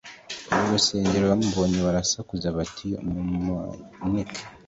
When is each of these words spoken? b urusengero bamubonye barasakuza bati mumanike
b 0.59 0.59
urusengero 0.67 1.25
bamubonye 1.31 1.79
barasakuza 1.87 2.47
bati 2.57 2.87
mumanike 3.11 4.41